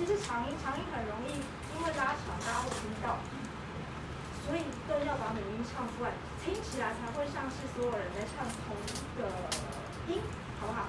[0.00, 1.36] 其实长音，长音很容易。
[1.76, 3.20] 因为拉长，大家会听到，
[4.46, 8.88] 所以都要把美音唱出来，听起来才会像是所有人在唱同一
[9.20, 9.28] 个
[10.08, 10.22] 音，
[10.58, 10.88] 好不好？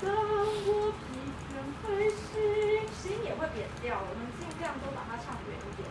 [0.00, 1.18] 等我疲
[1.50, 5.90] 倦，会是声也会扁掉，我们尽量都把它唱远一点。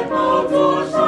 [0.00, 1.01] todos